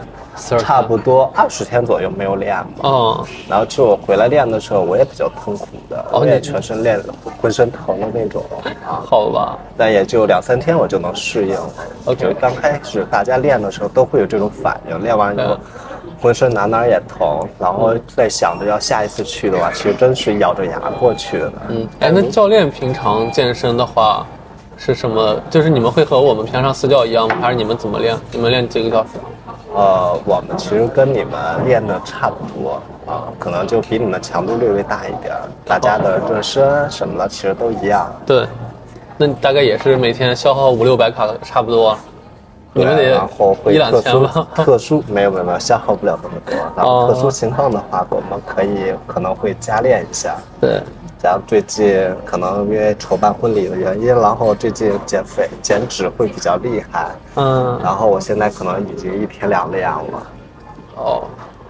[0.59, 6.99] 差不多二十天左右没有练嘛，嗯，然后就我回来练的时候，我也比较痛苦的，我也全身练
[7.41, 8.43] 浑身疼的那种，
[9.05, 11.57] 好吧，但也就两三天我就能适应
[12.05, 15.57] ，OK，刚开始大家练的时候都会有这种反应，练完以后。
[16.21, 21.53] 浑身哪哪也疼，然后在想着要下一次去的话，其实真是咬着牙过去的。
[21.67, 24.25] 嗯，哎，那教练平常健身的话，
[24.77, 25.39] 是什么？
[25.49, 27.35] 就是你们会和我们平常私教一样吗？
[27.41, 28.15] 还是你们怎么练？
[28.31, 29.09] 你们练几个小时？
[29.75, 35.35] 呃，我们其实跟你们练的差不多啊，可能就比你们强度略微大一点。
[35.65, 38.09] 大家的热身什么的其实都一样。
[38.25, 38.47] 对，
[39.17, 41.97] 那大概也是每天消耗五六百卡，差不多。
[42.77, 50.35] 你们得然后会特殊特殊没有没有没有消耗不了那么多，然后特殊情况的话，我们可以可能会加练一下。
[50.59, 50.81] 对，
[51.21, 57.11] 像最近可能因为筹办婚礼的原因，然后最近减肥减脂会比较厉害。
[57.35, 60.27] 嗯，然后我现在可能已经一天两练了。
[60.95, 61.23] 哦，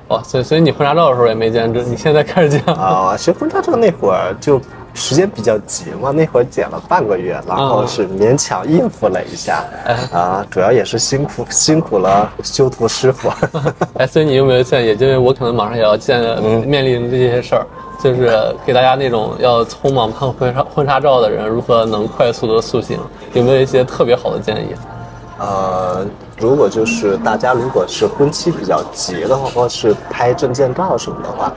[0.09, 3.15] 哦，所以所以你婚纱照的时候也没减脂，你现在开始减啊？
[3.17, 4.61] 学婚纱照那会儿就。
[4.95, 9.63] 时间比较急嘛，那会儿减了半个月，然后是勉强应付了一下，
[10.11, 13.29] 啊，主要也是辛苦辛苦了修图师傅。
[13.99, 14.97] 哎，所以你有没有建议？
[14.97, 17.67] 因为我可能马上也要见面临这些事儿，
[18.01, 22.97] 就是给大家那种要匆忙拍婚纱婚纱照的人，如何能快速的塑形？
[23.33, 24.73] 有没有一些特别好的建议？
[25.37, 26.07] 呃，
[26.39, 31.53] 如果就是大家如果是婚期比较急的话，或是拍证件照什么的话。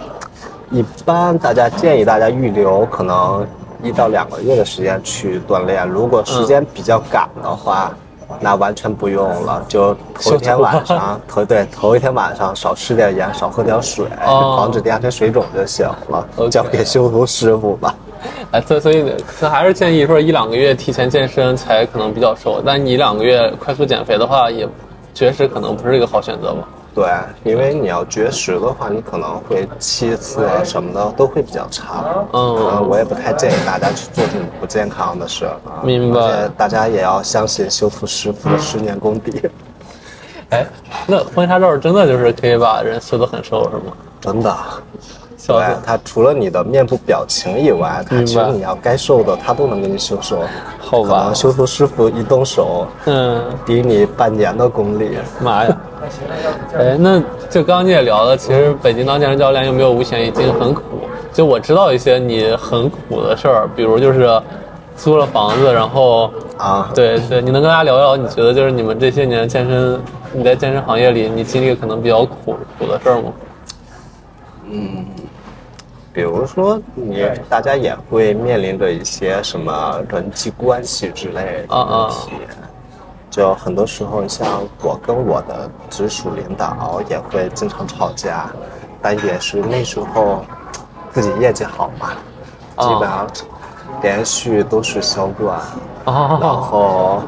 [0.70, 3.46] 一般大家建议大家预留可能
[3.83, 5.88] 一到两个月的时间去锻炼。
[5.88, 7.92] 如果时间比较赶的话，
[8.40, 16.26] 那完全不用了，就头一天晚上头对头一天晚上少吃点盐，少喝点水，防止第二天水肿就行了。
[16.50, 17.94] 交给修图师傅吧。
[18.50, 24.68] 哎，所所以他还是建议说一两个月提前健身才可能比较瘦，但你两个月快速减肥的话，也
[25.14, 26.68] 绝食可能不是一个好选择吧？
[26.98, 27.06] 对，
[27.44, 32.04] 因为你要绝食的话，你可能会气色什么的都会比较差。
[32.32, 35.48] 嗯，我也不太建议大家去做这种不健康的事。
[35.84, 36.48] 明白。
[36.56, 39.48] 大家也要相信修复师傅的十年功底。
[40.50, 40.66] 哎，
[41.06, 43.92] 那婚纱照真的就是可以把人修得很瘦是吗？
[44.20, 44.56] 真的。
[45.46, 50.40] 对，它除了你的面部表情以外，它其实你要该瘦的，它都能给你修瘦。
[50.80, 51.32] 好吧。
[51.32, 55.16] 修图师傅一动手，嗯，抵你半年的功力。
[55.40, 55.76] 妈呀！
[56.76, 60.82] 哎，那就刚刚你也聊了，其实北京当健身教练又没有五险一金，很苦。
[61.32, 64.40] 就我知道一些你很苦的事儿，比如就是
[64.96, 68.16] 租了房子，然后啊，对对，你能跟大家聊聊？
[68.16, 70.00] 你觉得就是你们这些年健身，
[70.32, 73.32] 你在健身行业里，你经历可能比较苦苦的事儿吗？
[74.70, 75.04] 嗯。
[76.10, 82.32] 比如说，你大家也会面临着一些什么人际关系之类的问题，
[83.38, 84.44] 就很多时候，像
[84.83, 88.51] 我跟我的直属领导也会经常吵架，
[89.01, 90.44] 但也是那时候
[91.12, 92.09] 自己业绩好嘛，
[92.81, 93.29] 基本上
[94.03, 95.57] 连续都是销冠，
[96.05, 97.22] 然后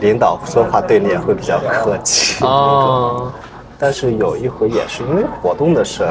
[0.00, 2.44] 领导说话对你也会比较客气，
[3.76, 6.06] 但是有一回也是因为活动的事。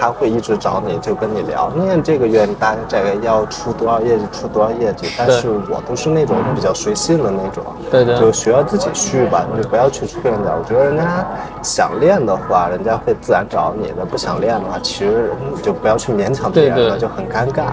[0.00, 1.70] 他会一直找你，就跟你聊。
[1.76, 5.06] 你这个月你大概要出多少业绩，出多少业绩。
[5.18, 10.52] 但是我都是那种比较随性的那种，对对，就学自己去吧，你就不要去催人家。
[10.58, 11.22] 我觉得人家
[11.62, 17.64] 想练的话，人家会自然找你的；不想练的话，其实你就不要去勉强别人了，就很尴尬。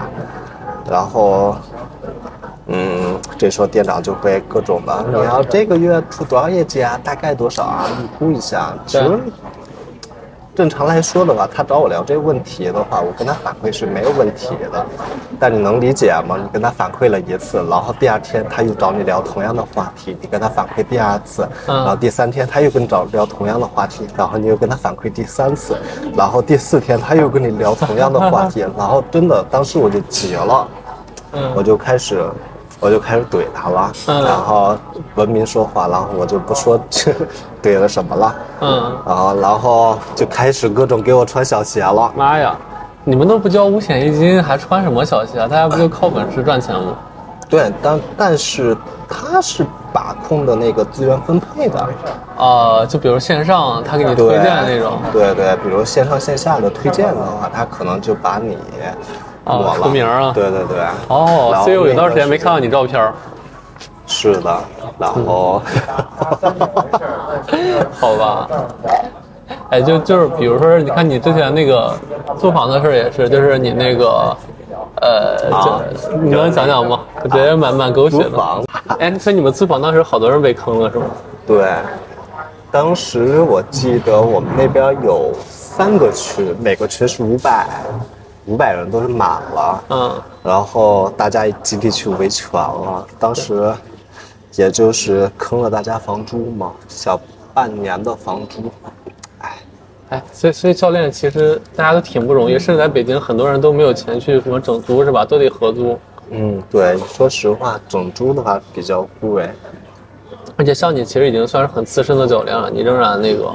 [0.90, 1.56] 然后，
[2.66, 7.00] 嗯，这时候店长就会各种吧，你要这个月出多少业绩啊？
[7.02, 7.86] 大概多少啊？
[8.02, 8.74] 预估一下。
[8.84, 9.18] 其实。
[10.58, 14.84] 正常来说的话，他找我聊这个问题的话，我跟他反馈是没有问题的。
[15.38, 16.36] 但你能理解吗？
[16.36, 25.76] 你跟他反馈了一次，然后第二天他又找你聊同样的话题，你跟他反馈第二次，然后第三天他又跟你找聊同样的话题，然后你又跟他反馈第三次，
[26.16, 30.66] 然后第四天他又跟你聊同样的话题， 然后真的当时我就急了，
[31.54, 32.20] 我就开始。
[32.80, 34.76] 我就开始怼他了，然后
[35.16, 36.78] 文明说话，然后我就不说
[37.62, 42.12] 怼了什么了，嗯，然后然后就开始各种给我穿小鞋了。
[42.16, 42.54] 妈呀，
[43.02, 45.48] 你们都不交五险一金，还穿什么小鞋啊？
[45.48, 46.94] 大家不就靠本事赚钱吗？
[47.48, 48.76] 对，但但是
[49.08, 51.88] 他是把控的那个资源分配的，
[52.36, 58.56] 啊，就比如线上他给你推荐那种，对对，比如线上线下的推荐的话，他可能就把你。
[59.48, 60.30] 啊，出名啊！
[60.34, 60.78] 对对对。
[61.08, 63.10] 哦，所以我有段时间没看到你照片。
[64.06, 64.60] 是的，
[64.98, 65.62] 然后。
[67.98, 68.46] 好吧。
[69.70, 71.94] 哎，就就是，比如说，你看你之前那个
[72.38, 74.36] 租房的事也是，就是你那个，
[75.00, 75.82] 呃，就
[76.22, 77.00] 你能讲讲吗？
[77.22, 78.30] 我觉得蛮蛮狗血的。
[78.30, 78.62] 房。
[78.98, 81.04] 哎，所以你们租房当时好多人被坑了是吗？
[81.46, 81.70] 对，
[82.70, 87.66] 当时我记得我们那边有三个区，每个区是五百。
[88.48, 93.74] 五百人都是满了，嗯，然后大家集体去维权了，当时，
[94.56, 97.20] 也就是坑了大家房租嘛，小
[97.52, 98.72] 半年的房租，
[99.40, 99.58] 哎，
[100.08, 105.26] 哎，所以所以教练其实大家都挺不容易，甚至在北京很多人都没有钱去什么整租是吧？
[105.26, 105.98] 都得合租。
[106.30, 109.50] 嗯，对，说实话，整租的话比较贵，
[110.56, 113.54] 而且像你其实已经算是很资深的教练了，你仍然那个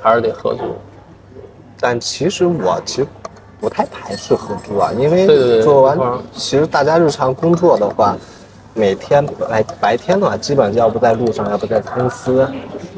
[0.00, 0.62] 还是得合租。
[1.78, 3.06] 但其实我其实。
[3.62, 5.96] 不太排斥合租啊，因为做完，
[6.34, 8.16] 其实大家日常工作的话。
[8.74, 12.48] 每天白白天的话，基本要不在路上，要不在公司，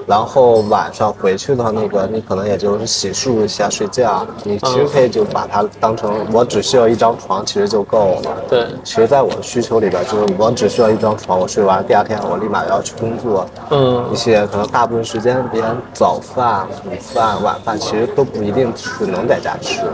[0.06, 4.26] 然后晚上回去的话，那个你可能也就是洗漱一下睡觉。
[4.42, 8.36] 你其实可以就把它当成我只需要一张床，其实就够了。
[8.48, 13.46] 对，其实在我的需求里边，就是我只需要一张床，我睡完第二天我立马要去工作。
[13.70, 19.92] 嗯，一些可能大部分时间连早饭、午饭、晚饭其实都不一定是能在家吃的。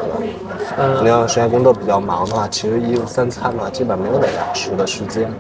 [0.79, 5.33] 嗯，你要时间工作比较忙的话，其实一日三餐的话，基本没有在家吃的时间。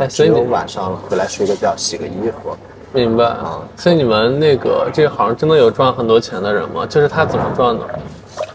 [0.00, 2.56] 哎，所以你晚上回来睡个觉，洗个衣服，
[2.96, 3.60] 明白啊？
[3.76, 6.86] 所以你们那个这行真的有赚很多钱的人吗？
[6.86, 7.84] 就是他怎么赚的？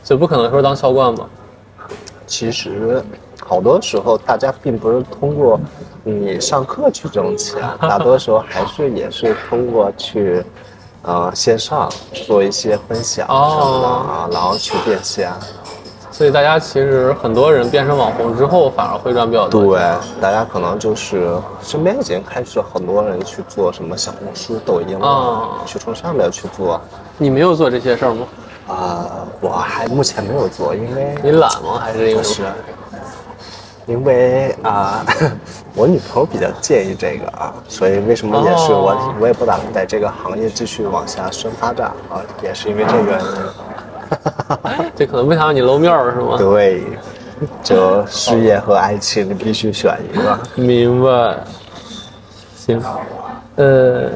[0.04, 1.26] 就不可能说当销冠吧？
[2.26, 3.04] 其实，
[3.46, 5.60] 好多时候大家并不是通过
[6.04, 10.44] 你上课去挣钱，大多时候还是也是通过去，
[11.04, 11.92] 呃，线上
[12.26, 15.32] 做一些分享什么的啊，然后去变现。
[16.22, 19.76] 所以大家其实很多人变成网红之后，反而会赚比较多。
[19.76, 19.82] 对，
[20.22, 26.80] 大家可能就是身边已经开始很多人去做什么小红书、抖音了，去从上面去做。
[27.18, 28.28] 你没有做这些事儿吗？
[28.68, 31.80] 啊，我还目前没有做，因为你懒吗？
[31.82, 32.22] 还是因为？
[32.22, 32.44] 是，
[33.88, 35.04] 因为啊，
[35.74, 43.28] 我女朋友比较介意这个啊，所以为什么也是我，我也不打算在这个行业继续往下深发展啊，也是因为这个原因。
[44.96, 46.36] 这可能不想让你露面是吗？
[46.38, 46.84] 对，
[47.64, 50.40] 就事业和爱情，你必须选一个。
[50.56, 51.38] 明白。
[52.56, 52.82] 行，
[53.56, 54.10] 呃。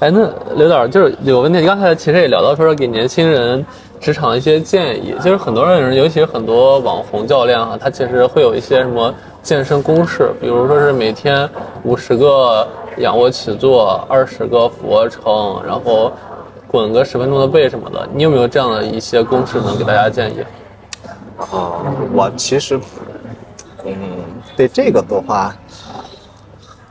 [0.00, 3.66] 哎，那刘导就是有个问题，刚才其实也聊到说给年轻人
[3.98, 9.12] 职场一些建议，就是很多人，尤其是很多网红教练啊，他其实会有一些什么
[9.42, 11.50] 健身公式，比如说是每天
[11.82, 12.64] 五十个
[12.98, 16.12] 仰卧起坐，二十个俯卧撑，然后
[16.68, 18.08] 滚个十分钟的背什么的。
[18.14, 20.44] 你有没有这样的一些公式能给大家建议？
[21.38, 22.78] 啊，我其实，
[23.84, 23.94] 嗯，
[24.56, 25.52] 对这个的话。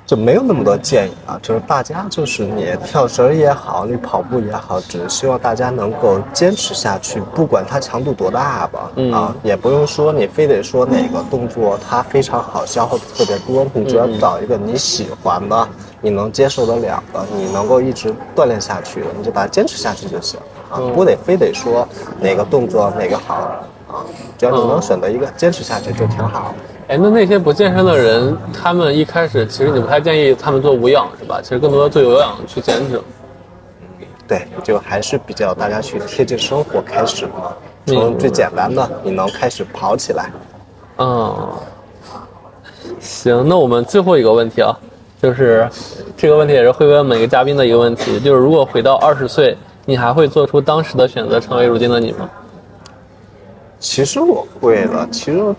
[0.07, 15.67] 就没有那么多建议啊，就是大家就是你跳绳也好，你跑步也好，只是希望大家能够坚持下去，不管它强度多大吧，啊，也不用说你非得说哪个动作它非常好，消耗特别多，你只要找一个你喜欢的，
[16.07, 20.39] 你能接受得了的，你能够一直锻炼下去的，你就把它坚持下去就行
[20.71, 21.85] 啊，不得非得说
[22.21, 23.35] 哪个动作哪个好
[23.89, 24.05] 啊，
[24.37, 26.55] 只要你能选择一个坚持下去就挺好。
[26.87, 31.41] 哎，那那些不健身的人，他们一开始其实你不太建议他们做无氧是吧？
[31.43, 33.01] 其实更多的做有氧去减脂。
[34.25, 37.53] 对，就还是比较大家去贴近生活开始嘛，
[37.85, 40.31] 从最简单的你能开始跑起来。
[40.99, 41.35] 嗯，
[43.01, 44.73] 行，那我们最后一个问题啊，
[45.21, 45.69] 就是
[46.15, 52.29] 这个问题也是会问每个嘉宾的一个问题，就是如果回到二十岁，你还会做出当时的选择，成为如今的你吗？
[53.79, 55.55] 其实我会的，其实。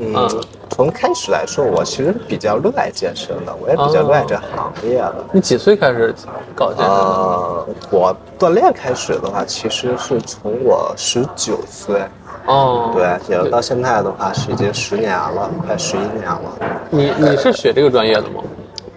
[0.00, 0.26] 嗯，
[0.70, 5.14] 从开始来说，我其实比较热爱健身的，我也比较热爱这行业的。
[5.32, 6.14] 你几岁开始
[6.56, 6.86] 搞健身？
[6.86, 12.00] 呃，我锻炼开始的话，其实是从我十九岁。
[12.46, 12.90] 哦。
[12.94, 16.40] 对，也到现在的话是已经十年了，快十一年了。
[16.88, 18.42] 你你是学这个专业的吗？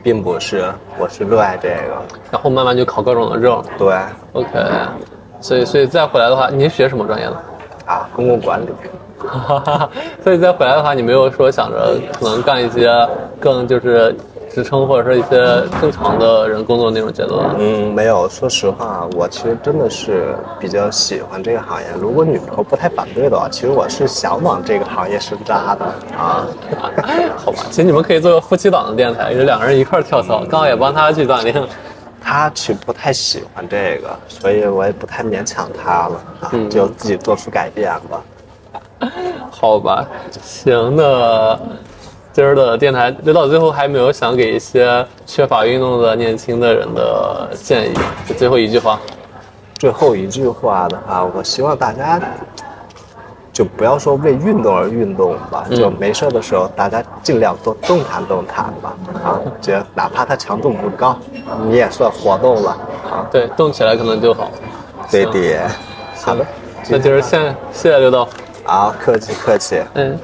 [0.06, 2.00] 并不是，我是热爱这个，
[2.32, 3.60] 然后慢慢就考各种的证。
[3.76, 3.96] 对。
[4.34, 4.50] OK，
[5.42, 7.34] 所以所以再回来的话，你是学什么专业的？
[7.88, 8.68] 啊，公共管理。
[9.18, 9.90] 哈哈，
[10.24, 12.88] 所以再回来的话，你没有说想着可能干一些
[13.40, 14.16] 更就是
[14.56, 17.44] 职称或者说一些正常的人工作那种节奏？
[17.60, 18.26] 嗯，没有。
[18.30, 21.88] 说实话，我其实真的是比较喜欢这个行业。
[22.00, 25.86] 如果女朋友不太反对的话，其实我是想往这个行业深扎的
[26.18, 26.48] 啊。
[27.36, 31.54] 好吧，其实你们可以做个夫妻档的电台，就两个人一块跳操，刚好也帮他去锻炼。
[32.22, 39.10] 他其实不太喜欢这个，所以我也不太勉强他了啊，就自己做出改变吧。
[39.52, 40.08] 好吧，
[40.42, 41.60] 行，那
[42.36, 47.94] 今儿的电台留到最后还没有想给一些缺乏运动的年轻的人的建议，
[48.38, 49.00] 最后一句话。
[49.80, 52.20] 最后一句话的话，我希望大家
[53.54, 61.18] 就不要说为运动而运动吧，就没事的时候大家尽量多动弹动弹吧，啊，就哪怕它强度不高，
[61.64, 62.72] 你也算活动了
[63.10, 63.26] 啊。
[63.32, 64.52] 对，动起来可能就好。
[65.10, 65.70] 对的。
[66.22, 66.46] 好的，
[66.90, 68.28] 那就是先谢谢刘导。
[68.66, 69.82] 好，客气客气。
[69.94, 70.20] 嗯。